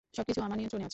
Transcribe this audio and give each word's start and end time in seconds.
সবকিছু 0.17 0.39
আমার 0.47 0.57
নিয়ন্ত্রণে 0.59 0.85
আছে। 0.85 0.89